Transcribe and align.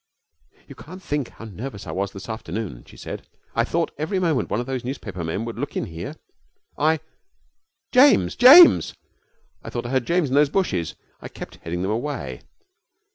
'You 0.67 0.73
can't 0.73 0.99
think 1.03 1.29
how 1.29 1.45
nervous 1.45 1.85
I 1.85 1.91
was 1.91 2.11
this 2.11 2.27
afternoon,' 2.27 2.85
she 2.87 2.97
said. 2.97 3.27
'I 3.55 3.65
thought 3.65 3.91
every 3.99 4.17
moment 4.19 4.49
one 4.49 4.59
of 4.59 4.65
those 4.65 4.83
newspaper 4.83 5.23
men 5.23 5.45
would 5.45 5.59
look 5.59 5.77
in 5.77 5.85
here. 5.85 6.15
I 6.75 7.01
James! 7.91 8.35
James! 8.35 8.95
I 9.63 9.69
thought 9.69 9.85
I 9.85 9.89
heard 9.89 10.07
James 10.07 10.29
in 10.29 10.33
those 10.35 10.49
bushes 10.49 10.95
I 11.21 11.27
kept 11.27 11.57
heading 11.57 11.83
them 11.83 11.91
away. 11.91 12.41